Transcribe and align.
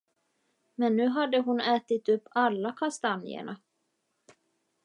Men 0.75 0.95
nu 0.97 1.07
hade 1.07 1.39
hon 1.39 1.59
ätit 1.59 2.09
upp 2.09 2.27
alla 2.31 2.71
kastanjerna. 2.71 3.57